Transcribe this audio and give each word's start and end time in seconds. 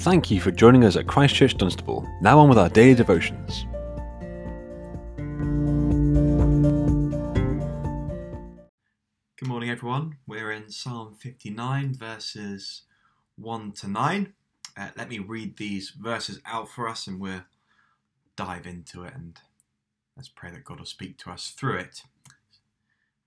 Thank 0.00 0.30
you 0.30 0.40
for 0.40 0.50
joining 0.50 0.84
us 0.84 0.96
at 0.96 1.06
Christchurch 1.06 1.58
Dunstable. 1.58 2.08
Now 2.22 2.38
on 2.38 2.48
with 2.48 2.56
our 2.56 2.70
daily 2.70 2.94
devotions. 2.94 3.66
Good 9.36 9.46
morning, 9.46 9.68
everyone. 9.68 10.16
We're 10.26 10.52
in 10.52 10.70
Psalm 10.70 11.16
59, 11.20 11.92
verses 11.92 12.84
1 13.36 13.72
to 13.72 13.88
9. 13.88 14.32
Uh, 14.74 14.88
let 14.96 15.10
me 15.10 15.18
read 15.18 15.58
these 15.58 15.90
verses 15.90 16.40
out 16.46 16.70
for 16.70 16.88
us 16.88 17.06
and 17.06 17.20
we'll 17.20 17.42
dive 18.36 18.66
into 18.66 19.04
it 19.04 19.12
and 19.14 19.38
let's 20.16 20.30
pray 20.30 20.50
that 20.50 20.64
God 20.64 20.78
will 20.78 20.86
speak 20.86 21.18
to 21.18 21.30
us 21.30 21.48
through 21.50 21.76
it. 21.76 22.04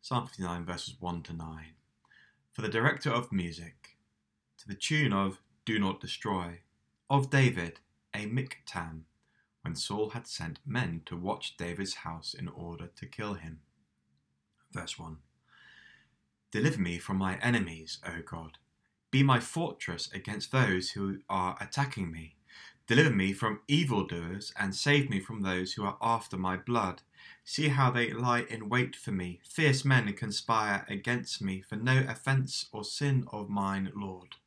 Psalm 0.02 0.26
59, 0.26 0.66
verses 0.66 0.96
1 1.00 1.22
to 1.22 1.34
9. 1.34 1.48
For 2.52 2.64
the 2.64 2.68
director 2.68 3.12
of 3.12 3.32
music, 3.32 4.00
to 4.58 4.68
the 4.68 4.74
tune 4.74 5.14
of 5.14 5.40
Do 5.66 5.78
Not 5.78 6.02
Destroy, 6.02 6.62
of 7.14 7.30
David, 7.30 7.80
a 8.16 8.26
miktam, 8.26 9.02
when 9.62 9.76
Saul 9.76 10.10
had 10.10 10.26
sent 10.26 10.58
men 10.66 11.04
to 11.06 11.16
watch 11.16 11.56
David's 11.58 11.94
house 11.98 12.34
in 12.34 12.48
order 12.48 12.88
to 12.88 13.06
kill 13.06 13.36
him. 13.36 13.60
Verse 14.72 14.98
1. 14.98 15.18
Deliver 16.50 16.82
me 16.82 16.98
from 16.98 17.18
my 17.18 17.38
enemies, 17.38 18.00
O 18.04 18.24
God. 18.26 18.58
Be 19.12 19.22
my 19.22 19.40
fortress 19.40 20.10
against 20.12 20.52
those 20.52 20.92
who 20.92 21.20
are 21.30 21.56
attacking 21.62 22.12
me. 22.12 22.34
Deliver 22.88 23.12
me 23.12 23.32
from 23.32 23.62
evildoers 23.68 24.52
and 24.60 24.74
save 24.74 25.08
me 25.08 25.20
from 25.20 25.42
those 25.42 25.74
who 25.74 25.84
are 25.86 25.98
after 26.02 26.36
my 26.36 26.58
blood. 26.58 27.04
See 27.46 27.68
how 27.68 27.92
they 27.92 28.12
lie 28.12 28.48
in 28.50 28.70
wait 28.70 28.96
for 28.96 29.12
me. 29.12 29.40
Fierce 29.48 29.86
men 29.86 30.12
conspire 30.14 30.84
against 30.90 31.44
me 31.44 31.62
for 31.62 31.76
no 31.76 32.04
offence 32.10 32.66
or 32.72 32.84
sin 32.84 33.28
of 33.32 33.50
mine, 33.50 33.92
Lord. 33.96 34.38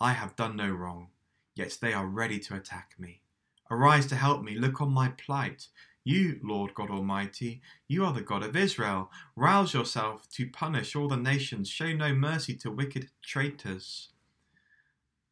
I 0.00 0.14
have 0.14 0.36
done 0.36 0.56
no 0.56 0.70
wrong, 0.70 1.08
yet 1.54 1.78
they 1.80 1.92
are 1.92 2.06
ready 2.06 2.38
to 2.40 2.54
attack 2.54 2.94
me. 2.98 3.22
Arise 3.70 4.06
to 4.06 4.16
help 4.16 4.42
me. 4.42 4.54
Look 4.54 4.80
on 4.80 4.92
my 4.92 5.08
plight. 5.08 5.68
You, 6.04 6.40
Lord 6.42 6.74
God 6.74 6.90
Almighty, 6.90 7.62
you 7.86 8.04
are 8.04 8.12
the 8.12 8.22
God 8.22 8.42
of 8.42 8.56
Israel. 8.56 9.10
Rouse 9.36 9.72
yourself 9.72 10.28
to 10.30 10.50
punish 10.50 10.96
all 10.96 11.08
the 11.08 11.16
nations. 11.16 11.68
Show 11.68 11.92
no 11.92 12.12
mercy 12.12 12.54
to 12.56 12.70
wicked 12.70 13.08
traitors. 13.22 14.08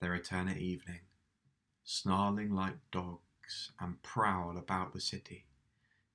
They 0.01 0.09
return 0.09 0.49
at 0.49 0.59
evening, 0.59 1.01
snarling 1.85 2.55
like 2.55 2.77
dogs, 2.93 3.73
and 3.81 4.01
prowl 4.03 4.57
about 4.57 4.93
the 4.93 5.01
city. 5.01 5.45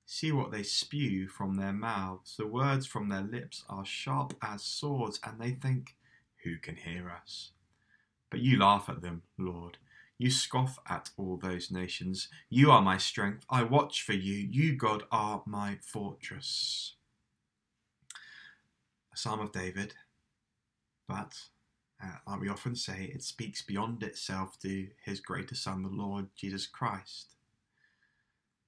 See 0.06 0.32
what 0.32 0.50
they 0.50 0.62
spew 0.62 1.28
from 1.28 1.56
their 1.56 1.72
mouths. 1.72 2.36
The 2.36 2.46
words 2.46 2.86
from 2.86 3.08
their 3.08 3.22
lips 3.22 3.64
are 3.68 3.84
sharp 3.84 4.34
as 4.42 4.64
swords, 4.64 5.20
and 5.22 5.40
they 5.40 5.50
think, 5.50 5.96
Who 6.44 6.56
can 6.56 6.76
hear 6.76 7.10
us? 7.10 7.52
But 8.30 8.40
you 8.40 8.58
laugh 8.58 8.88
at 8.88 9.02
them, 9.02 9.22
Lord 9.38 9.78
you 10.18 10.30
scoff 10.30 10.78
at 10.88 11.10
all 11.16 11.36
those 11.36 11.70
nations. 11.70 12.28
You 12.48 12.70
are 12.70 12.82
my 12.82 12.96
strength. 12.96 13.44
I 13.50 13.62
watch 13.62 14.02
for 14.02 14.14
you. 14.14 14.34
You, 14.34 14.74
God, 14.74 15.04
are 15.10 15.42
my 15.46 15.78
fortress. 15.82 16.94
A 19.12 19.16
psalm 19.16 19.40
of 19.40 19.52
David, 19.52 19.94
but 21.08 21.34
uh, 22.02 22.18
like 22.26 22.40
we 22.40 22.48
often 22.48 22.76
say, 22.76 23.10
it 23.14 23.22
speaks 23.22 23.62
beyond 23.62 24.02
itself 24.02 24.58
to 24.60 24.88
his 25.04 25.20
greater 25.20 25.54
Son, 25.54 25.82
the 25.82 25.88
Lord 25.88 26.26
Jesus 26.36 26.66
Christ. 26.66 27.36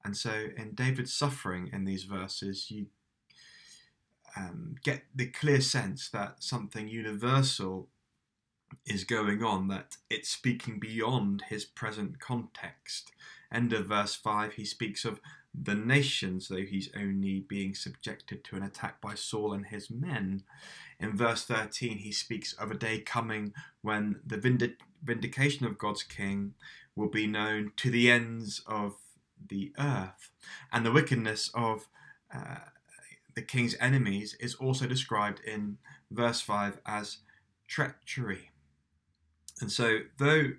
And 0.05 0.17
so, 0.17 0.47
in 0.57 0.75
David's 0.75 1.13
suffering 1.13 1.69
in 1.73 1.85
these 1.85 2.05
verses, 2.05 2.71
you 2.71 2.87
um, 4.37 4.77
get 4.83 5.03
the 5.15 5.27
clear 5.27 5.61
sense 5.61 6.09
that 6.11 6.43
something 6.43 6.89
universal 6.89 7.89
is 8.89 9.05
going 9.05 9.43
on, 9.43 9.69
that 9.69 9.97
it's 10.11 10.29
speaking 10.29 10.79
beyond 10.79 11.45
his 11.49 11.65
present 11.65 12.19
context. 12.21 13.13
End 13.53 13.73
of 13.73 13.87
verse 13.87 14.15
5, 14.15 14.55
he 14.55 14.65
speaks 14.65 15.05
of 15.05 15.21
the 15.55 15.75
nations, 15.75 16.49
though 16.49 16.57
he's 16.57 16.91
only 16.97 17.41
being 17.41 17.75
subjected 17.75 18.45
to 18.45 18.57
an 18.57 18.63
attack 18.63 19.01
by 19.01 19.15
Saul 19.15 19.53
and 19.53 19.67
his 19.67 19.91
men. 19.91 20.45
In 21.01 21.17
verse 21.17 21.45
13, 21.45 21.99
he 21.99 22.13
speaks 22.13 22.53
of 22.53 22.71
a 22.71 22.77
day 22.77 23.01
coming 23.01 23.53
when 23.83 24.21
the 24.25 24.37
vindic- 24.37 24.81
vindication 25.03 25.67
of 25.67 25.79
God's 25.79 26.03
king 26.03 26.55
will 26.95 27.09
be 27.09 27.27
known 27.27 27.73
to 27.77 27.91
the 27.91 28.11
ends 28.11 28.63
of 28.67 28.97
the 29.49 29.73
earth. 29.79 30.31
And 30.73 30.85
the 30.85 30.93
wickedness 30.93 31.51
of 31.55 31.89
uh, 32.35 32.57
the 33.35 33.43
king's 33.43 33.77
enemies 33.81 34.37
is 34.41 34.55
also 34.57 34.87
described 34.87 35.41
in 35.47 35.79
verse 36.11 36.41
5 36.41 36.81
as 36.87 37.19
treachery. 37.67 38.51
And 39.61 39.71
so, 39.71 40.01
though 40.19 40.53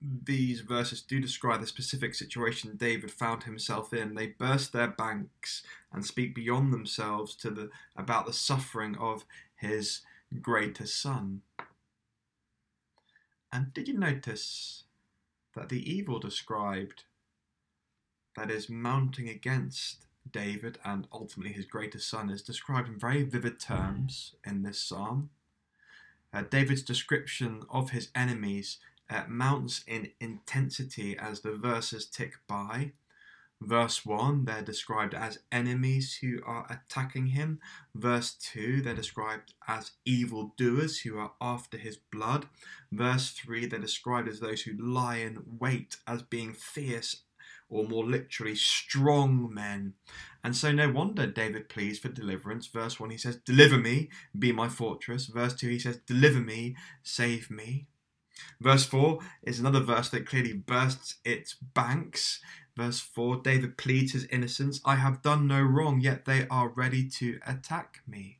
these 0.00 0.60
verses 0.60 1.00
do 1.00 1.20
describe 1.20 1.60
the 1.60 1.66
specific 1.66 2.14
situation 2.14 2.76
David 2.76 3.10
found 3.10 3.44
himself 3.44 3.92
in, 3.92 4.14
they 4.14 4.26
burst 4.26 4.72
their 4.72 4.88
banks 4.88 5.62
and 5.92 6.04
speak 6.04 6.34
beyond 6.34 6.72
themselves 6.72 7.34
to 7.36 7.50
the 7.50 7.70
about 7.96 8.26
the 8.26 8.32
suffering 8.32 8.96
of 8.98 9.24
his 9.56 10.02
greater 10.40 10.86
son. 10.86 11.42
And 13.52 13.72
did 13.72 13.88
you 13.88 13.98
notice 13.98 14.84
that 15.54 15.68
the 15.70 15.90
evil 15.90 16.18
described 16.18 17.04
that 18.36 18.50
is 18.50 18.68
mounting 18.68 19.28
against 19.28 20.06
David 20.30 20.78
and 20.84 21.06
ultimately 21.12 21.54
his 21.54 21.64
greater 21.64 21.98
son 21.98 22.28
is 22.28 22.42
described 22.42 22.88
in 22.88 22.98
very 22.98 23.22
vivid 23.22 23.58
terms 23.58 24.34
in 24.44 24.62
this 24.62 24.78
psalm? 24.78 25.30
Uh, 26.32 26.42
David's 26.42 26.82
description 26.82 27.62
of 27.70 27.90
his 27.90 28.08
enemies 28.14 28.78
uh, 29.08 29.22
mounts 29.28 29.84
in 29.86 30.10
intensity 30.20 31.16
as 31.18 31.40
the 31.40 31.52
verses 31.52 32.06
tick 32.06 32.34
by. 32.48 32.92
Verse 33.62 34.04
1, 34.04 34.44
they're 34.44 34.60
described 34.60 35.14
as 35.14 35.38
enemies 35.50 36.18
who 36.20 36.40
are 36.44 36.66
attacking 36.68 37.28
him. 37.28 37.58
Verse 37.94 38.34
2, 38.34 38.82
they're 38.82 38.94
described 38.94 39.54
as 39.66 39.92
evildoers 40.04 41.00
who 41.00 41.18
are 41.18 41.32
after 41.40 41.78
his 41.78 41.96
blood. 41.96 42.46
Verse 42.92 43.30
3, 43.30 43.64
they're 43.66 43.80
described 43.80 44.28
as 44.28 44.40
those 44.40 44.62
who 44.62 44.76
lie 44.76 45.16
in 45.16 45.42
wait 45.58 45.96
as 46.06 46.20
being 46.22 46.52
fierce 46.52 47.22
or 47.68 47.84
more 47.84 48.04
literally, 48.04 48.54
strong 48.54 49.52
men. 49.52 49.94
And 50.46 50.56
so, 50.56 50.70
no 50.70 50.88
wonder 50.88 51.26
David 51.26 51.68
pleads 51.68 51.98
for 51.98 52.08
deliverance. 52.08 52.68
Verse 52.68 53.00
1, 53.00 53.10
he 53.10 53.18
says, 53.18 53.34
Deliver 53.34 53.78
me, 53.78 54.10
be 54.38 54.52
my 54.52 54.68
fortress. 54.68 55.26
Verse 55.26 55.52
2, 55.54 55.68
he 55.70 55.80
says, 55.80 55.96
Deliver 56.06 56.38
me, 56.38 56.76
save 57.02 57.50
me. 57.50 57.88
Verse 58.60 58.84
4 58.84 59.18
is 59.42 59.58
another 59.58 59.80
verse 59.80 60.08
that 60.10 60.24
clearly 60.24 60.52
bursts 60.52 61.16
its 61.24 61.54
banks. 61.54 62.38
Verse 62.76 63.00
4, 63.00 63.38
David 63.42 63.76
pleads 63.76 64.12
his 64.12 64.26
innocence. 64.26 64.80
I 64.84 64.94
have 64.94 65.20
done 65.20 65.48
no 65.48 65.60
wrong, 65.60 66.00
yet 66.00 66.26
they 66.26 66.46
are 66.48 66.68
ready 66.68 67.08
to 67.08 67.40
attack 67.44 68.02
me. 68.06 68.38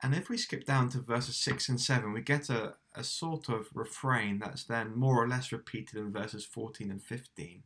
And 0.00 0.14
if 0.14 0.28
we 0.28 0.36
skip 0.36 0.64
down 0.64 0.90
to 0.90 1.00
verses 1.00 1.36
6 1.38 1.68
and 1.70 1.80
7, 1.80 2.12
we 2.12 2.20
get 2.20 2.48
a, 2.48 2.74
a 2.94 3.02
sort 3.02 3.48
of 3.48 3.66
refrain 3.74 4.38
that's 4.38 4.62
then 4.62 4.94
more 4.94 5.20
or 5.20 5.26
less 5.26 5.50
repeated 5.50 5.98
in 5.98 6.12
verses 6.12 6.44
14 6.44 6.88
and 6.88 7.02
15. 7.02 7.64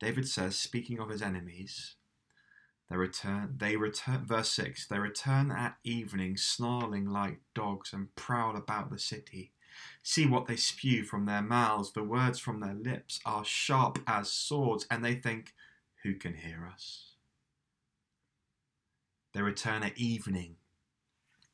David 0.00 0.28
says, 0.28 0.56
speaking 0.56 1.00
of 1.00 1.08
his 1.08 1.22
enemies, 1.22 1.96
they 2.88 2.96
return, 2.96 3.54
they 3.58 3.76
return, 3.76 4.24
verse 4.24 4.50
6, 4.52 4.86
they 4.86 4.98
return 4.98 5.50
at 5.50 5.76
evening, 5.84 6.36
snarling 6.36 7.06
like 7.10 7.40
dogs, 7.54 7.92
and 7.92 8.14
prowl 8.14 8.56
about 8.56 8.90
the 8.90 8.98
city. 8.98 9.52
See 10.02 10.26
what 10.26 10.46
they 10.46 10.56
spew 10.56 11.04
from 11.04 11.26
their 11.26 11.42
mouths, 11.42 11.92
the 11.92 12.02
words 12.02 12.38
from 12.38 12.60
their 12.60 12.74
lips 12.74 13.20
are 13.26 13.44
sharp 13.44 13.98
as 14.06 14.30
swords, 14.30 14.86
and 14.90 15.04
they 15.04 15.14
think, 15.14 15.52
Who 16.02 16.14
can 16.14 16.34
hear 16.34 16.68
us? 16.72 17.14
They 19.34 19.42
return 19.42 19.82
at 19.82 19.98
evening, 19.98 20.56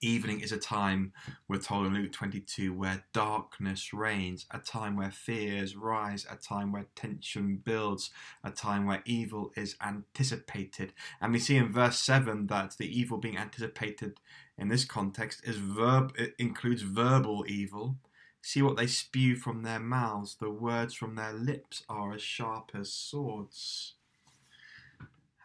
Evening 0.04 0.40
is 0.40 0.52
a 0.52 0.58
time, 0.58 1.14
we're 1.48 1.56
told 1.56 1.86
in 1.86 1.94
Luke 1.94 2.12
22, 2.12 2.74
where 2.74 3.06
darkness 3.14 3.94
reigns, 3.94 4.44
a 4.50 4.58
time 4.58 4.96
where 4.96 5.10
fears 5.10 5.76
rise, 5.76 6.26
a 6.30 6.36
time 6.36 6.72
where 6.72 6.88
tension 6.94 7.56
builds, 7.56 8.10
a 8.44 8.50
time 8.50 8.84
where 8.84 9.00
evil 9.06 9.50
is 9.56 9.76
anticipated. 9.82 10.92
And 11.22 11.32
we 11.32 11.38
see 11.38 11.56
in 11.56 11.72
verse 11.72 11.98
7 12.00 12.48
that 12.48 12.76
the 12.76 12.86
evil 12.86 13.16
being 13.16 13.38
anticipated 13.38 14.20
in 14.58 14.68
this 14.68 14.84
context 14.84 15.40
is 15.42 15.56
verb 15.56 16.12
it 16.18 16.34
includes 16.38 16.82
verbal 16.82 17.46
evil. 17.48 17.96
See 18.42 18.60
what 18.60 18.76
they 18.76 18.88
spew 18.88 19.36
from 19.36 19.62
their 19.62 19.80
mouths, 19.80 20.36
the 20.38 20.50
words 20.50 20.92
from 20.92 21.14
their 21.14 21.32
lips 21.32 21.82
are 21.88 22.12
as 22.12 22.20
sharp 22.20 22.72
as 22.74 22.92
swords. 22.92 23.94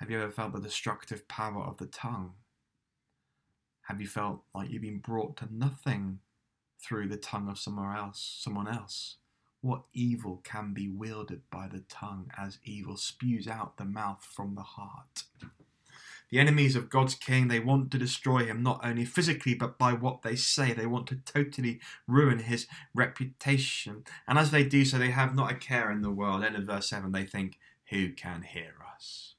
Have 0.01 0.11
you 0.11 0.19
ever 0.21 0.29
felt 0.29 0.51
the 0.51 0.59
destructive 0.59 1.29
power 1.29 1.63
of 1.63 1.77
the 1.77 1.87
tongue? 1.87 2.33
Have 3.89 3.99
you 3.99 4.07
felt 4.07 4.43
like 4.53 4.69
you've 4.69 4.83
been 4.83 4.99
brought 4.99 5.35
to 5.37 5.47
nothing 5.51 6.19
through 6.79 7.07
the 7.07 7.17
tongue 7.17 7.49
of 7.49 7.57
someone 7.57 7.97
else? 7.97 8.37
Someone 8.39 8.67
else? 8.67 9.15
What 9.61 9.81
evil 9.93 10.41
can 10.43 10.75
be 10.75 10.87
wielded 10.87 11.41
by 11.49 11.67
the 11.67 11.83
tongue 11.89 12.29
as 12.37 12.59
evil 12.63 12.97
spews 12.97 13.47
out 13.47 13.77
the 13.77 13.85
mouth 13.85 14.23
from 14.23 14.53
the 14.53 14.61
heart? 14.61 15.23
The 16.29 16.37
enemies 16.37 16.75
of 16.75 16.91
God's 16.91 17.15
king, 17.15 17.47
they 17.47 17.59
want 17.59 17.89
to 17.89 17.97
destroy 17.97 18.45
him 18.45 18.61
not 18.61 18.79
only 18.83 19.05
physically 19.05 19.55
but 19.55 19.79
by 19.79 19.93
what 19.93 20.21
they 20.21 20.35
say. 20.35 20.71
They 20.71 20.85
want 20.85 21.07
to 21.07 21.15
totally 21.25 21.79
ruin 22.07 22.37
his 22.37 22.67
reputation. 22.93 24.03
And 24.27 24.37
as 24.37 24.51
they 24.51 24.63
do 24.63 24.85
so, 24.85 24.99
they 24.99 25.09
have 25.09 25.33
not 25.33 25.51
a 25.51 25.55
care 25.55 25.91
in 25.91 26.03
the 26.03 26.11
world. 26.11 26.43
End 26.43 26.55
of 26.55 26.65
verse 26.65 26.89
7, 26.89 27.11
they 27.11 27.25
think, 27.25 27.57
Who 27.89 28.13
can 28.13 28.43
hear 28.43 28.75
us? 28.95 29.33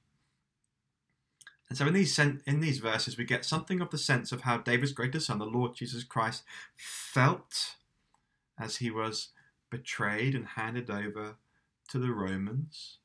And 1.70 1.78
so 1.78 1.87
in 1.87 1.94
these 1.94 2.19
in 2.19 2.61
these 2.61 2.78
verses, 2.78 3.17
we 3.17 3.25
get 3.25 3.44
something 3.44 3.81
of 3.81 3.90
the 3.90 3.99
sense 3.99 4.32
of 4.32 4.43
how 4.43 4.58
David's 4.58 4.93
greatest 4.93 5.28
son, 5.28 5.38
the 5.38 5.46
Lord 5.46 5.75
Jesus 5.76 6.02
Christ, 6.02 6.43
felt 6.76 7.76
as 8.58 8.76
he 8.76 8.90
was 8.90 9.28
betrayed 9.70 10.34
and 10.34 10.46
handed 10.46 10.90
over 10.90 11.37
to 11.88 11.99
the 11.99 12.11
Romans. 12.11 12.99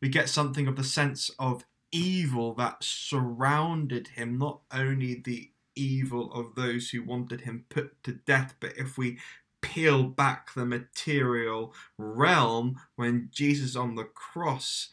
We 0.00 0.08
get 0.08 0.30
something 0.30 0.66
of 0.66 0.76
the 0.76 0.84
sense 0.84 1.30
of 1.38 1.66
evil 1.92 2.54
that 2.54 2.82
surrounded 2.82 4.08
him, 4.08 4.38
not 4.38 4.60
only 4.72 5.14
the 5.14 5.50
evil 5.76 6.32
of 6.32 6.54
those 6.54 6.90
who 6.90 7.02
wanted 7.02 7.42
him 7.42 7.66
put 7.68 8.02
to 8.04 8.12
death, 8.12 8.54
but 8.60 8.72
if 8.78 8.96
we 8.96 9.18
peel 9.60 10.04
back 10.04 10.54
the 10.54 10.64
material 10.64 11.74
realm, 11.98 12.80
when 12.96 13.28
Jesus 13.30 13.76
on 13.76 13.94
the 13.94 14.04
cross, 14.04 14.88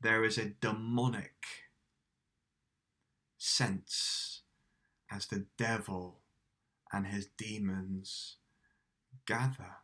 there 0.00 0.24
is 0.24 0.38
a 0.38 0.46
demonic 0.60 1.61
sense 3.42 4.42
as 5.10 5.26
the 5.26 5.46
devil 5.58 6.20
and 6.92 7.08
his 7.08 7.26
demons 7.36 8.36
gather. 9.26 9.78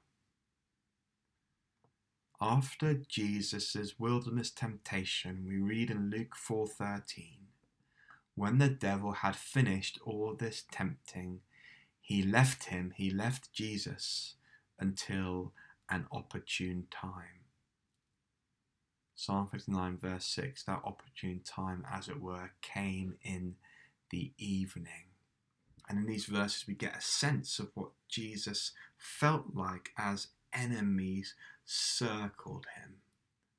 After 2.40 2.94
Jesus' 2.94 3.98
wilderness 3.98 4.50
temptation, 4.50 5.44
we 5.44 5.58
read 5.58 5.90
in 5.90 6.08
Luke 6.08 6.36
4:13, 6.36 7.48
when 8.36 8.58
the 8.58 8.68
devil 8.68 9.12
had 9.12 9.34
finished 9.34 9.98
all 10.04 10.34
this 10.34 10.64
tempting, 10.70 11.40
he 12.00 12.22
left 12.22 12.64
him, 12.64 12.92
he 12.96 13.10
left 13.10 13.52
Jesus 13.52 14.36
until 14.78 15.52
an 15.88 16.06
opportune 16.12 16.86
time. 16.92 17.37
Psalm 19.20 19.48
59, 19.48 19.98
verse 20.00 20.26
6, 20.26 20.62
that 20.62 20.80
opportune 20.84 21.40
time, 21.44 21.84
as 21.92 22.08
it 22.08 22.20
were, 22.22 22.52
came 22.62 23.16
in 23.24 23.56
the 24.10 24.30
evening. 24.38 25.10
And 25.88 25.98
in 25.98 26.06
these 26.06 26.26
verses, 26.26 26.68
we 26.68 26.74
get 26.74 26.96
a 26.96 27.00
sense 27.00 27.58
of 27.58 27.72
what 27.74 27.88
Jesus 28.08 28.70
felt 28.96 29.46
like 29.54 29.90
as 29.98 30.28
enemies 30.52 31.34
circled 31.64 32.66
him 32.76 32.98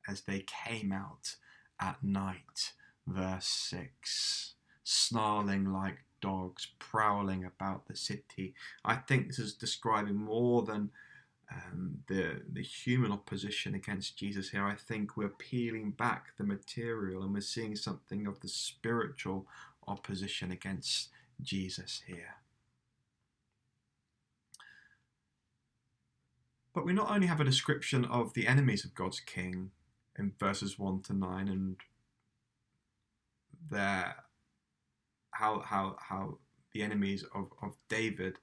as 0.08 0.22
they 0.22 0.46
came 0.48 0.94
out 0.94 1.36
at 1.78 2.02
night. 2.02 2.72
Verse 3.06 3.48
6 3.48 4.54
snarling 4.86 5.74
like 5.74 6.06
dogs, 6.22 6.70
prowling 6.80 7.44
about 7.44 7.86
the 7.86 7.98
city. 7.98 8.56
I 8.86 8.96
think 8.96 9.28
this 9.28 9.40
is 9.40 9.54
describing 9.54 10.16
more 10.16 10.64
than 10.64 10.92
um, 11.52 12.00
the 12.08 12.42
the 12.52 12.62
human 12.62 13.12
opposition 13.12 13.74
against 13.76 14.18
Jesus 14.18 14.50
here. 14.50 14.66
I 14.66 14.76
think 14.76 15.18
we're 15.18 15.30
peeling 15.30 15.92
back 15.92 16.38
the 16.38 16.44
material 16.44 17.24
and 17.24 17.34
we're 17.34 17.42
seeing 17.42 17.76
something 17.76 18.28
of 18.28 18.40
the 18.42 18.48
spiritual 18.48 19.48
opposition 19.88 20.52
against 20.52 21.10
Jesus 21.42 22.04
here. 22.06 22.36
But 26.74 26.86
we 26.86 26.94
not 26.94 27.10
only 27.10 27.28
have 27.28 27.42
a 27.42 27.46
description 27.46 28.06
of 28.06 28.34
the 28.34 28.48
enemies 28.48 28.86
of 28.86 28.94
God's 28.94 29.20
king 29.20 29.72
in 30.18 30.34
verses 30.40 30.78
1 30.78 31.02
to 31.04 31.14
9 31.14 31.48
and 31.48 31.78
their 33.72 34.16
how 35.32 35.62
how 35.62 35.96
how 36.00 36.38
the 36.74 36.84
enemies 36.84 37.24
of, 37.34 37.52
of 37.62 37.76
David 37.90 38.38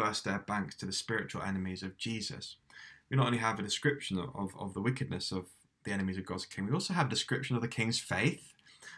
burst 0.00 0.24
their 0.24 0.38
banks 0.38 0.74
to 0.76 0.86
the 0.86 0.92
spiritual 0.92 1.42
enemies 1.42 1.82
of 1.82 1.96
Jesus. 1.96 2.56
We 3.10 3.16
not 3.16 3.26
only 3.26 3.38
have 3.38 3.58
a 3.58 3.62
description 3.62 4.18
of, 4.18 4.54
of 4.58 4.74
the 4.74 4.80
wickedness 4.80 5.32
of 5.32 5.46
the 5.84 5.92
enemies 5.92 6.18
of 6.18 6.26
God's 6.26 6.46
king, 6.46 6.66
we 6.66 6.72
also 6.72 6.94
have 6.94 7.06
a 7.06 7.10
description 7.10 7.56
of 7.56 7.62
the 7.62 7.68
king's 7.68 7.98
faith. 7.98 8.52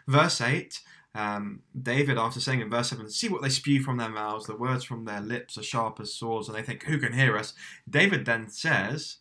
Verse 0.07 0.39
8 0.39 0.79
um, 1.15 1.61
David, 1.79 2.17
after 2.17 2.39
saying 2.39 2.61
in 2.61 2.69
verse 2.69 2.89
7, 2.89 3.09
see 3.09 3.29
what 3.29 3.43
they 3.43 3.49
spew 3.49 3.83
from 3.83 3.97
their 3.97 4.09
mouths, 4.09 4.47
the 4.47 4.55
words 4.55 4.83
from 4.83 5.05
their 5.05 5.21
lips 5.21 5.57
are 5.57 5.63
sharp 5.63 5.99
as 5.99 6.13
swords, 6.13 6.47
and 6.47 6.57
they 6.57 6.63
think, 6.63 6.85
Who 6.85 6.97
can 6.97 7.13
hear 7.13 7.37
us? 7.37 7.53
David 7.87 8.25
then 8.25 8.49
says, 8.49 9.17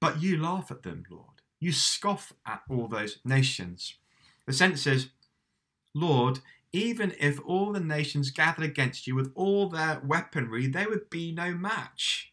But 0.00 0.20
you 0.20 0.36
laugh 0.36 0.70
at 0.70 0.82
them, 0.82 1.04
Lord. 1.10 1.40
You 1.58 1.72
scoff 1.72 2.34
at 2.46 2.60
all 2.68 2.86
those 2.86 3.18
nations. 3.24 3.94
The 4.46 4.52
sense 4.52 4.86
is, 4.86 5.08
Lord, 5.94 6.40
even 6.72 7.14
if 7.18 7.40
all 7.44 7.72
the 7.72 7.80
nations 7.80 8.30
gathered 8.30 8.64
against 8.64 9.06
you 9.06 9.14
with 9.14 9.32
all 9.34 9.68
their 9.68 10.00
weaponry, 10.04 10.66
they 10.66 10.86
would 10.86 11.08
be 11.10 11.32
no 11.32 11.54
match. 11.54 12.32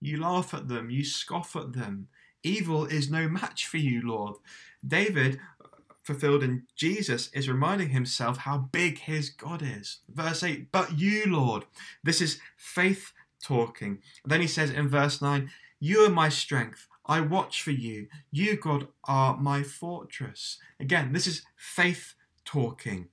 You 0.00 0.20
laugh 0.20 0.54
at 0.54 0.68
them, 0.68 0.90
you 0.90 1.04
scoff 1.04 1.56
at 1.56 1.72
them. 1.72 2.08
Evil 2.42 2.84
is 2.84 3.10
no 3.10 3.28
match 3.28 3.66
for 3.66 3.78
you, 3.78 4.06
Lord. 4.06 4.36
David 4.86 5.40
uh, 5.60 5.68
fulfilled 6.02 6.42
in 6.42 6.64
Jesus 6.76 7.30
is 7.32 7.48
reminding 7.48 7.90
himself 7.90 8.38
how 8.38 8.58
big 8.58 8.98
his 8.98 9.30
God 9.30 9.62
is. 9.62 9.98
Verse 10.08 10.42
8, 10.42 10.70
but 10.70 10.98
you, 10.98 11.24
Lord. 11.26 11.64
This 12.04 12.20
is 12.20 12.38
faith 12.56 13.12
talking. 13.42 13.98
Then 14.24 14.40
he 14.40 14.46
says 14.46 14.70
in 14.70 14.88
verse 14.88 15.20
9, 15.20 15.50
You 15.80 16.00
are 16.00 16.10
my 16.10 16.28
strength. 16.28 16.86
I 17.06 17.20
watch 17.20 17.62
for 17.62 17.70
you. 17.70 18.08
You, 18.30 18.56
God, 18.56 18.88
are 19.04 19.36
my 19.36 19.62
fortress. 19.62 20.58
Again, 20.80 21.12
this 21.12 21.26
is 21.26 21.42
faith 21.56 22.14
talking. 22.44 23.08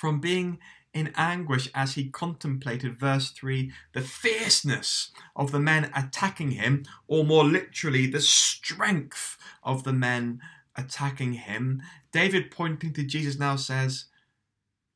From 0.00 0.18
being 0.18 0.60
in 0.94 1.12
anguish 1.14 1.68
as 1.74 1.92
he 1.92 2.08
contemplated, 2.08 2.98
verse 2.98 3.28
3, 3.32 3.70
the 3.92 4.00
fierceness 4.00 5.10
of 5.36 5.52
the 5.52 5.60
men 5.60 5.92
attacking 5.94 6.52
him, 6.52 6.84
or 7.06 7.22
more 7.22 7.44
literally, 7.44 8.06
the 8.06 8.22
strength 8.22 9.36
of 9.62 9.84
the 9.84 9.92
men 9.92 10.40
attacking 10.74 11.34
him, 11.34 11.82
David, 12.12 12.50
pointing 12.50 12.94
to 12.94 13.04
Jesus, 13.04 13.38
now 13.38 13.56
says, 13.56 14.06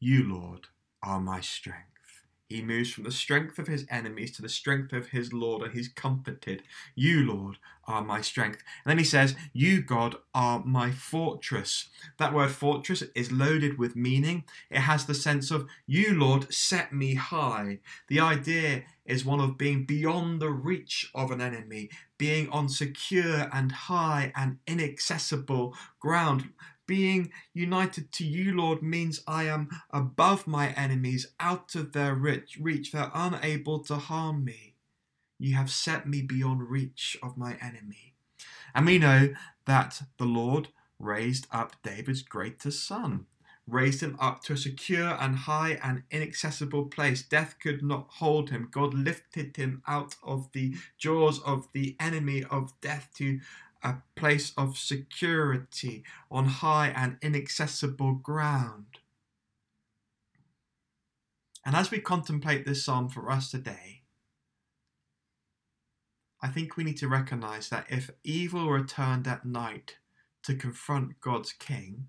You, 0.00 0.24
Lord, 0.26 0.68
are 1.02 1.20
my 1.20 1.42
strength. 1.42 1.93
He 2.54 2.62
moves 2.62 2.92
from 2.92 3.02
the 3.02 3.10
strength 3.10 3.58
of 3.58 3.66
his 3.66 3.84
enemies 3.90 4.30
to 4.36 4.42
the 4.42 4.48
strength 4.48 4.92
of 4.92 5.08
his 5.08 5.32
Lord, 5.32 5.62
and 5.62 5.72
he's 5.72 5.88
comforted. 5.88 6.62
You, 6.94 7.26
Lord, 7.26 7.58
are 7.84 8.04
my 8.04 8.20
strength. 8.20 8.62
And 8.84 8.90
then 8.90 8.98
he 8.98 9.04
says, 9.04 9.34
You, 9.52 9.82
God, 9.82 10.14
are 10.36 10.62
my 10.64 10.92
fortress. 10.92 11.88
That 12.18 12.32
word 12.32 12.52
fortress 12.52 13.02
is 13.16 13.32
loaded 13.32 13.76
with 13.76 13.96
meaning. 13.96 14.44
It 14.70 14.78
has 14.78 15.04
the 15.04 15.14
sense 15.14 15.50
of, 15.50 15.66
You, 15.84 16.14
Lord, 16.14 16.54
set 16.54 16.92
me 16.92 17.14
high. 17.14 17.80
The 18.06 18.20
idea 18.20 18.84
is 19.04 19.24
one 19.24 19.40
of 19.40 19.58
being 19.58 19.84
beyond 19.84 20.40
the 20.40 20.50
reach 20.50 21.10
of 21.12 21.32
an 21.32 21.40
enemy, 21.40 21.90
being 22.18 22.48
on 22.50 22.68
secure 22.68 23.48
and 23.52 23.72
high 23.72 24.32
and 24.36 24.58
inaccessible 24.68 25.74
ground. 25.98 26.50
Being 26.86 27.32
united 27.54 28.12
to 28.12 28.24
you, 28.26 28.54
Lord, 28.56 28.82
means 28.82 29.22
I 29.26 29.44
am 29.44 29.70
above 29.90 30.46
my 30.46 30.70
enemies, 30.72 31.28
out 31.40 31.74
of 31.74 31.92
their 31.92 32.14
reach. 32.14 32.92
They're 32.92 33.10
unable 33.14 33.78
to 33.84 33.96
harm 33.96 34.44
me. 34.44 34.74
You 35.38 35.54
have 35.54 35.70
set 35.70 36.06
me 36.06 36.22
beyond 36.22 36.70
reach 36.70 37.16
of 37.22 37.36
my 37.36 37.56
enemy. 37.60 38.14
And 38.74 38.86
we 38.86 38.98
know 38.98 39.34
that 39.66 40.02
the 40.18 40.24
Lord 40.24 40.68
raised 40.98 41.46
up 41.50 41.76
David's 41.82 42.22
greatest 42.22 42.86
son, 42.86 43.26
raised 43.66 44.02
him 44.02 44.16
up 44.20 44.42
to 44.44 44.52
a 44.52 44.56
secure 44.56 45.16
and 45.20 45.36
high 45.36 45.78
and 45.82 46.02
inaccessible 46.10 46.86
place. 46.86 47.22
Death 47.22 47.56
could 47.60 47.82
not 47.82 48.06
hold 48.10 48.50
him. 48.50 48.68
God 48.70 48.92
lifted 48.94 49.56
him 49.56 49.82
out 49.86 50.16
of 50.22 50.52
the 50.52 50.74
jaws 50.98 51.40
of 51.40 51.68
the 51.72 51.96
enemy 51.98 52.44
of 52.50 52.78
death 52.80 53.08
to 53.16 53.40
a 53.84 53.98
place 54.16 54.52
of 54.56 54.78
security 54.78 56.02
on 56.30 56.46
high 56.46 56.88
and 56.88 57.18
inaccessible 57.20 58.14
ground. 58.14 58.98
And 61.64 61.76
as 61.76 61.90
we 61.90 62.00
contemplate 62.00 62.66
this 62.66 62.84
psalm 62.84 63.08
for 63.08 63.30
us 63.30 63.50
today, 63.50 64.02
I 66.42 66.48
think 66.48 66.76
we 66.76 66.84
need 66.84 66.98
to 66.98 67.08
recognize 67.08 67.68
that 67.68 67.86
if 67.88 68.10
evil 68.22 68.70
returned 68.70 69.26
at 69.26 69.46
night 69.46 69.96
to 70.42 70.54
confront 70.54 71.20
God's 71.20 71.52
king, 71.52 72.08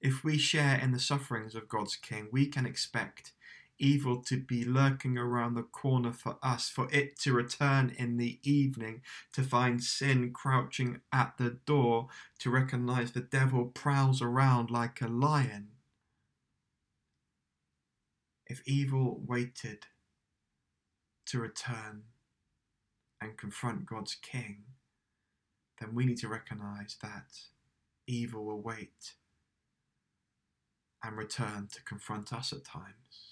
if 0.00 0.24
we 0.24 0.38
share 0.38 0.78
in 0.78 0.92
the 0.92 0.98
sufferings 0.98 1.54
of 1.54 1.68
God's 1.68 1.96
king, 1.96 2.28
we 2.32 2.46
can 2.46 2.64
expect 2.64 3.32
evil 3.80 4.22
to 4.22 4.36
be 4.36 4.64
lurking 4.64 5.18
around 5.18 5.54
the 5.54 5.62
corner 5.62 6.12
for 6.12 6.38
us, 6.42 6.68
for 6.68 6.88
it 6.92 7.18
to 7.20 7.32
return 7.32 7.92
in 7.98 8.16
the 8.16 8.38
evening, 8.42 9.02
to 9.32 9.42
find 9.42 9.82
sin 9.82 10.32
crouching 10.32 11.00
at 11.12 11.36
the 11.38 11.58
door, 11.66 12.08
to 12.38 12.50
recognize 12.50 13.12
the 13.12 13.20
devil 13.20 13.64
prowls 13.64 14.22
around 14.22 14.70
like 14.70 15.00
a 15.00 15.08
lion. 15.08 15.70
If 18.46 18.62
evil 18.66 19.20
waited 19.26 19.86
to 21.26 21.38
return 21.38 22.02
and 23.20 23.36
confront 23.36 23.86
God's 23.86 24.14
king, 24.14 24.64
then 25.80 25.94
we 25.94 26.04
need 26.04 26.18
to 26.18 26.28
recognize 26.28 26.96
that 27.02 27.38
evil 28.06 28.44
will 28.44 28.60
wait 28.60 29.14
and 31.02 31.16
return 31.16 31.68
to 31.72 31.82
confront 31.84 32.32
us 32.32 32.52
at 32.52 32.64
times. 32.64 33.29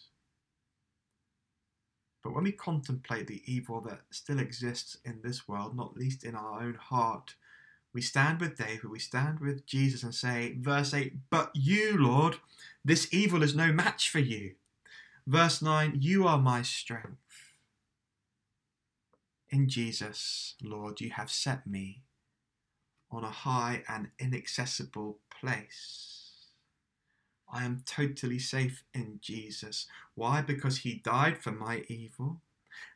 But 2.28 2.34
when 2.34 2.44
we 2.44 2.52
contemplate 2.52 3.26
the 3.26 3.40
evil 3.46 3.80
that 3.80 4.00
still 4.10 4.38
exists 4.38 4.98
in 5.02 5.20
this 5.22 5.48
world, 5.48 5.74
not 5.74 5.96
least 5.96 6.24
in 6.24 6.34
our 6.34 6.60
own 6.60 6.74
heart, 6.74 7.36
we 7.94 8.02
stand 8.02 8.38
with 8.38 8.58
David, 8.58 8.84
we 8.84 8.98
stand 8.98 9.40
with 9.40 9.64
Jesus 9.64 10.02
and 10.02 10.14
say, 10.14 10.54
verse 10.60 10.92
8, 10.92 11.30
But 11.30 11.50
you, 11.54 11.96
Lord, 11.96 12.36
this 12.84 13.08
evil 13.14 13.42
is 13.42 13.56
no 13.56 13.72
match 13.72 14.10
for 14.10 14.18
you. 14.18 14.56
Verse 15.26 15.62
9, 15.62 16.00
You 16.02 16.26
are 16.26 16.36
my 16.36 16.60
strength. 16.60 17.16
In 19.48 19.66
Jesus, 19.66 20.54
Lord, 20.62 21.00
you 21.00 21.12
have 21.12 21.30
set 21.30 21.66
me 21.66 22.02
on 23.10 23.24
a 23.24 23.30
high 23.30 23.84
and 23.88 24.08
inaccessible 24.18 25.16
place. 25.30 26.17
I 27.52 27.64
am 27.64 27.82
totally 27.86 28.38
safe 28.38 28.84
in 28.92 29.18
Jesus. 29.22 29.86
Why? 30.14 30.42
Because 30.42 30.78
he 30.78 30.94
died 31.04 31.38
for 31.38 31.52
my 31.52 31.84
evil, 31.88 32.40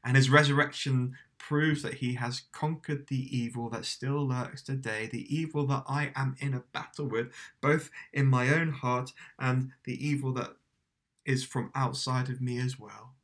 and 0.05 0.17
his 0.17 0.31
resurrection 0.31 1.17
proves 1.39 1.83
that 1.83 1.95
he 1.95 2.15
has 2.15 2.43
conquered 2.53 3.09
the 3.09 3.37
evil 3.37 3.69
that 3.71 3.85
still 3.85 4.27
lurks 4.27 4.63
today, 4.63 5.09
the 5.11 5.35
evil 5.35 5.67
that 5.67 5.85
I 5.89 6.13
am 6.15 6.37
in 6.39 6.55
a 6.55 6.63
battle 6.73 7.07
with, 7.07 7.33
both 7.61 7.91
in 8.13 8.27
my 8.27 8.49
own 8.49 8.71
heart 8.71 9.13
and 9.39 9.73
the 9.85 10.07
evil 10.07 10.33
that 10.35 10.53
is 11.25 11.45
from 11.45 11.71
outside 11.75 12.29
of 12.29 12.41
me 12.41 12.59
as 12.61 12.79
well. 12.79 13.15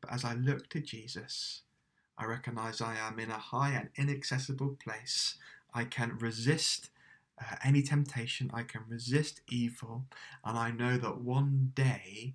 But 0.00 0.12
as 0.12 0.24
I 0.24 0.34
look 0.34 0.68
to 0.70 0.80
Jesus, 0.80 1.62
I 2.16 2.26
recognize 2.26 2.80
I 2.80 2.96
am 2.96 3.18
in 3.18 3.30
a 3.30 3.38
high 3.38 3.70
and 3.70 3.88
inaccessible 3.96 4.76
place. 4.82 5.34
I 5.72 5.84
can 5.84 6.18
resist 6.18 6.90
uh, 7.40 7.56
any 7.64 7.82
temptation, 7.82 8.50
I 8.54 8.62
can 8.62 8.82
resist 8.88 9.40
evil, 9.48 10.06
and 10.44 10.58
I 10.58 10.70
know 10.70 10.96
that 10.98 11.20
one 11.20 11.72
day 11.74 12.34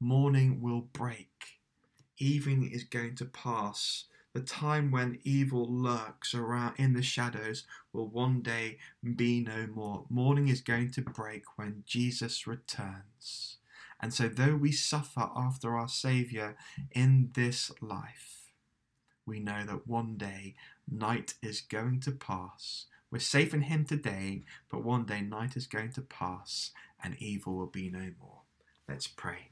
morning 0.00 0.60
will 0.60 0.80
break. 0.80 1.28
Evening 2.18 2.70
is 2.70 2.84
going 2.84 3.14
to 3.16 3.24
pass. 3.24 4.04
The 4.34 4.40
time 4.40 4.90
when 4.90 5.20
evil 5.24 5.66
lurks 5.70 6.34
around 6.34 6.74
in 6.76 6.94
the 6.94 7.02
shadows 7.02 7.64
will 7.92 8.08
one 8.08 8.40
day 8.40 8.78
be 9.16 9.40
no 9.40 9.66
more. 9.66 10.06
Morning 10.08 10.48
is 10.48 10.60
going 10.60 10.90
to 10.92 11.02
break 11.02 11.44
when 11.56 11.84
Jesus 11.86 12.46
returns. 12.46 13.58
And 14.00 14.12
so, 14.12 14.28
though 14.28 14.56
we 14.56 14.72
suffer 14.72 15.28
after 15.36 15.76
our 15.76 15.88
Saviour 15.88 16.56
in 16.90 17.30
this 17.34 17.70
life, 17.80 18.50
we 19.24 19.38
know 19.38 19.64
that 19.66 19.86
one 19.86 20.16
day 20.16 20.56
night 20.90 21.34
is 21.42 21.60
going 21.60 22.00
to 22.00 22.10
pass 22.10 22.86
we're 23.12 23.18
safe 23.18 23.52
in 23.52 23.62
Him 23.62 23.84
today, 23.84 24.44
but 24.70 24.82
one 24.82 25.04
day 25.04 25.20
night 25.20 25.54
is 25.54 25.66
going 25.66 25.92
to 25.92 26.00
pass 26.00 26.70
and 27.04 27.14
evil 27.18 27.54
will 27.54 27.66
be 27.66 27.90
no 27.90 28.10
more. 28.18 28.40
Let's 28.88 29.06
pray. 29.06 29.50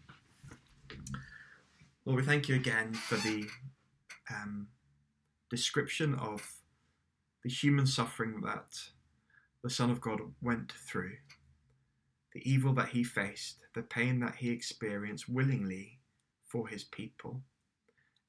Lord, 2.07 2.21
we 2.21 2.27
thank 2.27 2.49
you 2.49 2.55
again 2.55 2.95
for 2.95 3.17
the 3.17 3.45
um, 4.31 4.69
description 5.51 6.15
of 6.15 6.55
the 7.45 7.51
human 7.51 7.87
suffering 7.87 8.41
that 8.41 8.79
the 9.63 9.69
Son 9.69 9.91
of 9.91 10.01
God 10.01 10.21
went 10.41 10.73
through, 10.73 11.17
the 12.33 12.51
evil 12.51 12.73
that 12.75 12.89
he 12.89 13.05
faced, 13.05 13.59
the 13.75 13.83
pain 13.83 14.21
that 14.21 14.37
he 14.37 14.51
experienced 14.51 15.29
willingly 15.29 15.99
for 16.47 16.67
his 16.67 16.85
people. 16.85 17.43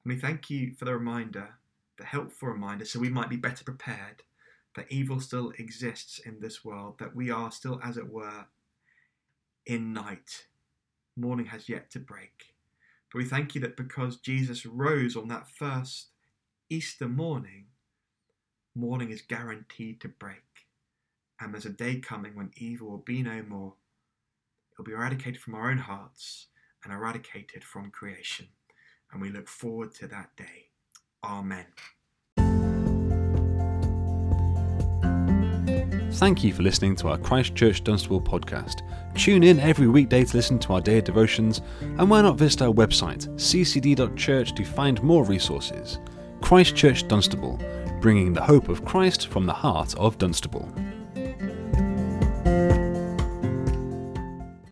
And 0.04 0.12
we 0.12 0.20
thank 0.20 0.50
you 0.50 0.74
for 0.74 0.84
the 0.84 0.92
reminder, 0.92 1.54
the 1.96 2.04
helpful 2.04 2.48
reminder, 2.48 2.84
so 2.84 3.00
we 3.00 3.08
might 3.08 3.30
be 3.30 3.36
better 3.36 3.64
prepared 3.64 4.22
that 4.74 4.90
evil 4.90 5.20
still 5.20 5.52
exists 5.58 6.18
in 6.18 6.40
this 6.40 6.64
world, 6.64 6.98
that 6.98 7.14
we 7.14 7.30
are 7.30 7.50
still, 7.50 7.80
as 7.84 7.96
it 7.96 8.10
were, 8.10 8.46
in 9.66 9.92
night. 9.92 10.46
Morning 11.16 11.46
has 11.46 11.68
yet 11.68 11.90
to 11.90 11.98
break. 11.98 12.54
But 13.12 13.18
we 13.18 13.24
thank 13.24 13.54
you 13.54 13.60
that 13.60 13.76
because 13.76 14.16
Jesus 14.16 14.64
rose 14.64 15.16
on 15.16 15.28
that 15.28 15.48
first 15.48 16.08
Easter 16.70 17.08
morning, 17.08 17.66
morning 18.74 19.10
is 19.10 19.20
guaranteed 19.20 20.00
to 20.00 20.08
break. 20.08 20.66
And 21.38 21.52
there's 21.52 21.66
a 21.66 21.70
day 21.70 21.96
coming 21.96 22.34
when 22.34 22.52
evil 22.56 22.88
will 22.88 22.98
be 22.98 23.22
no 23.22 23.42
more. 23.46 23.74
It'll 24.72 24.84
be 24.84 24.92
eradicated 24.92 25.40
from 25.40 25.54
our 25.54 25.70
own 25.70 25.78
hearts 25.78 26.46
and 26.82 26.92
eradicated 26.92 27.62
from 27.62 27.90
creation. 27.90 28.48
And 29.12 29.20
we 29.20 29.28
look 29.28 29.48
forward 29.48 29.94
to 29.96 30.06
that 30.06 30.34
day. 30.36 30.70
Amen. 31.22 31.66
Thank 36.22 36.44
you 36.44 36.52
for 36.52 36.62
listening 36.62 36.94
to 36.98 37.08
our 37.08 37.18
Christchurch 37.18 37.82
Dunstable 37.82 38.20
podcast. 38.20 38.82
Tune 39.16 39.42
in 39.42 39.58
every 39.58 39.88
weekday 39.88 40.22
to 40.22 40.36
listen 40.36 40.56
to 40.60 40.74
our 40.74 40.80
daily 40.80 41.02
devotions, 41.02 41.62
and 41.80 42.08
why 42.08 42.22
not 42.22 42.38
visit 42.38 42.62
our 42.62 42.72
website, 42.72 43.26
ccd.church, 43.34 44.54
to 44.54 44.64
find 44.64 45.02
more 45.02 45.24
resources. 45.24 45.98
Christchurch 46.40 47.08
Dunstable, 47.08 47.58
bringing 48.00 48.32
the 48.32 48.40
hope 48.40 48.68
of 48.68 48.84
Christ 48.84 49.26
from 49.26 49.46
the 49.46 49.52
heart 49.52 49.96
of 49.96 50.16
Dunstable. 50.18 50.72